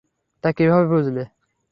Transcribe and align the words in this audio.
তা 0.43 0.49
কীভাবে 0.51 0.85
বুঝলে? 0.87 1.23